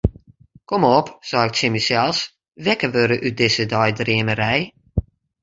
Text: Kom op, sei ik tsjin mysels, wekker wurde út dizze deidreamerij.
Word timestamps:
Kom 0.69 0.83
op, 0.95 1.07
sei 1.29 1.43
ik 1.47 1.53
tsjin 1.53 1.73
mysels, 1.75 2.19
wekker 2.65 2.91
wurde 2.95 3.17
út 3.27 3.37
dizze 3.39 3.65
deidreamerij. 3.71 4.61